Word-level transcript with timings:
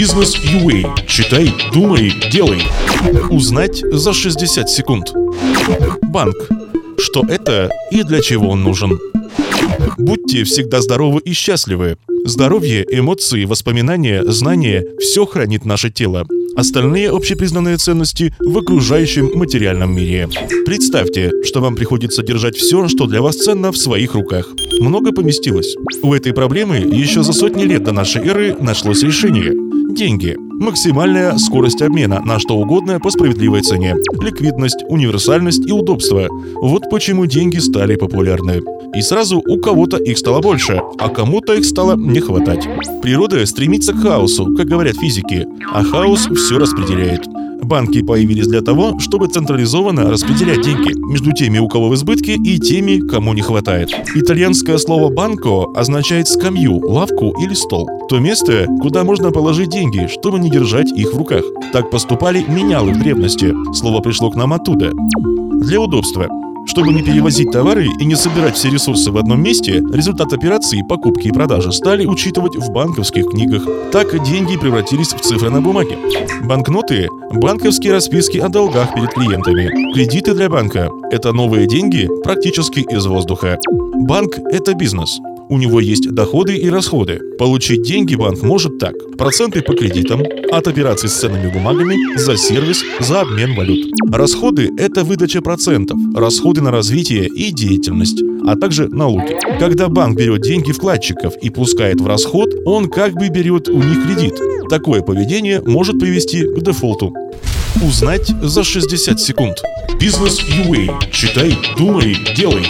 Бизнес 0.00 0.34
UA. 0.34 1.06
Читай, 1.06 1.52
думай, 1.74 2.10
делай. 2.32 2.62
Узнать 3.28 3.82
за 3.92 4.14
60 4.14 4.70
секунд. 4.70 5.12
Банк. 6.04 6.36
Что 6.96 7.22
это 7.28 7.68
и 7.90 8.02
для 8.02 8.22
чего 8.22 8.48
он 8.48 8.64
нужен? 8.64 8.98
Будьте 9.98 10.44
всегда 10.44 10.80
здоровы 10.80 11.20
и 11.20 11.34
счастливы. 11.34 11.98
Здоровье, 12.24 12.86
эмоции, 12.90 13.44
воспоминания, 13.44 14.24
знания– 14.24 14.86
все 15.00 15.26
хранит 15.26 15.66
наше 15.66 15.90
тело. 15.90 16.26
Остальные 16.56 17.10
общепризнанные 17.10 17.76
ценности 17.76 18.34
в 18.40 18.56
окружающем 18.56 19.30
материальном 19.34 19.94
мире. 19.94 20.30
Представьте, 20.64 21.30
что 21.44 21.60
вам 21.60 21.76
приходится 21.76 22.22
держать 22.22 22.56
все, 22.56 22.88
что 22.88 23.04
для 23.04 23.20
вас 23.20 23.36
ценно, 23.36 23.70
в 23.70 23.76
своих 23.76 24.14
руках. 24.14 24.48
Много 24.80 25.12
поместилось. 25.12 25.76
У 26.02 26.14
этой 26.14 26.32
проблемы 26.32 26.78
еще 26.78 27.22
за 27.22 27.34
сотни 27.34 27.64
лет 27.64 27.84
до 27.84 27.92
нашей 27.92 28.22
эры 28.22 28.56
нашлось 28.58 29.02
решение. 29.02 29.79
Деньги. 29.90 30.36
Максимальная 30.38 31.36
скорость 31.38 31.82
обмена 31.82 32.20
на 32.24 32.38
что 32.38 32.56
угодно 32.56 33.00
по 33.00 33.10
справедливой 33.10 33.62
цене. 33.62 33.96
Ликвидность, 34.20 34.84
универсальность 34.88 35.66
и 35.66 35.72
удобство. 35.72 36.28
Вот 36.60 36.88
почему 36.90 37.26
деньги 37.26 37.58
стали 37.58 37.96
популярны. 37.96 38.60
И 38.94 39.02
сразу 39.02 39.42
у 39.44 39.60
кого-то 39.60 39.96
их 39.96 40.18
стало 40.18 40.40
больше, 40.40 40.80
а 40.98 41.08
кому-то 41.08 41.54
их 41.54 41.64
стало 41.64 41.96
не 41.96 42.20
хватать. 42.20 42.68
Природа 43.02 43.44
стремится 43.46 43.92
к 43.92 44.00
хаосу, 44.00 44.54
как 44.54 44.66
говорят 44.66 44.96
физики, 44.96 45.46
а 45.72 45.82
хаос 45.82 46.28
все 46.36 46.58
распределяет. 46.58 47.22
Банки 47.62 48.02
появились 48.02 48.46
для 48.46 48.60
того, 48.62 48.98
чтобы 48.98 49.28
централизованно 49.28 50.10
распределять 50.10 50.62
деньги 50.62 50.94
между 51.10 51.32
теми, 51.32 51.58
у 51.58 51.68
кого 51.68 51.88
в 51.88 51.94
избытке, 51.94 52.34
и 52.34 52.58
теми, 52.58 52.98
кому 52.98 53.34
не 53.34 53.42
хватает. 53.42 53.90
Итальянское 54.14 54.78
слово 54.78 55.12
«банко» 55.12 55.66
означает 55.74 56.28
скамью, 56.28 56.78
лавку 56.78 57.34
или 57.42 57.54
стол. 57.54 57.88
То 58.08 58.18
место, 58.18 58.66
куда 58.80 59.04
можно 59.04 59.30
положить 59.30 59.70
деньги, 59.70 60.08
чтобы 60.08 60.38
не 60.38 60.50
держать 60.50 60.90
их 60.92 61.12
в 61.12 61.18
руках. 61.18 61.44
Так 61.72 61.90
поступали 61.90 62.44
менялы 62.48 62.92
в 62.92 62.98
древности. 62.98 63.54
Слово 63.74 64.00
пришло 64.00 64.30
к 64.30 64.36
нам 64.36 64.52
оттуда. 64.52 64.92
Для 65.60 65.80
удобства. 65.80 66.28
Чтобы 66.66 66.92
не 66.92 67.02
перевозить 67.02 67.50
товары 67.50 67.86
и 67.98 68.04
не 68.04 68.14
собирать 68.14 68.56
все 68.56 68.70
ресурсы 68.70 69.10
в 69.10 69.18
одном 69.18 69.42
месте, 69.42 69.82
результат 69.92 70.32
операции 70.32 70.82
покупки 70.88 71.28
и 71.28 71.32
продажи 71.32 71.72
стали 71.72 72.06
учитывать 72.06 72.56
в 72.56 72.70
банковских 72.70 73.26
книгах. 73.26 73.66
Так 73.92 74.22
деньги 74.24 74.56
превратились 74.56 75.12
в 75.12 75.20
цифры 75.20 75.50
на 75.50 75.60
бумаге. 75.60 75.98
Банкноты– 76.42 77.08
банковские 77.32 77.92
расписки 77.92 78.38
о 78.38 78.48
долгах 78.48 78.94
перед 78.94 79.12
клиентами. 79.12 79.92
Кредиты 79.94 80.34
для 80.34 80.48
банка– 80.48 80.90
это 81.10 81.32
новые 81.32 81.66
деньги 81.66 82.08
практически 82.22 82.80
из 82.80 83.06
воздуха. 83.06 83.58
Банк– 83.94 84.38
это 84.52 84.74
бизнес. 84.74 85.18
У 85.50 85.58
него 85.58 85.80
есть 85.80 86.08
доходы 86.08 86.56
и 86.56 86.70
расходы. 86.70 87.20
Получить 87.36 87.82
деньги 87.82 88.14
банк 88.14 88.40
может 88.40 88.78
так. 88.78 88.94
Проценты 89.18 89.62
по 89.62 89.74
кредитам, 89.74 90.22
от 90.52 90.68
операций 90.68 91.08
с 91.08 91.14
ценными 91.14 91.50
бумагами, 91.52 91.96
за 92.16 92.36
сервис, 92.36 92.84
за 93.00 93.22
обмен 93.22 93.56
валют. 93.56 93.90
Расходы– 94.12 94.70
это 94.78 95.02
выдача 95.02 95.42
процентов, 95.42 95.98
расходы 96.14 96.60
на 96.60 96.70
развитие 96.70 97.26
и 97.26 97.50
деятельность, 97.50 98.22
а 98.46 98.54
также 98.54 98.88
налоги. 98.88 99.36
Когда 99.58 99.88
банк 99.88 100.16
берет 100.16 100.42
деньги 100.42 100.70
вкладчиков 100.70 101.34
и 101.42 101.50
пускает 101.50 102.00
в 102.00 102.06
расход, 102.06 102.48
он 102.64 102.88
как 102.88 103.14
бы 103.14 103.28
берет 103.28 103.68
у 103.68 103.82
них 103.82 104.06
кредит. 104.06 104.40
Такое 104.68 105.00
поведение 105.00 105.60
может 105.66 105.98
привести 105.98 106.44
к 106.44 106.60
дефолту. 106.62 107.12
Узнать 107.82 108.32
за 108.40 108.62
60 108.62 109.18
секунд. 109.18 109.56
Бизнес 109.98 110.38
UA. 110.40 111.10
Читай, 111.10 111.58
думай, 111.76 112.16
делай. 112.36 112.66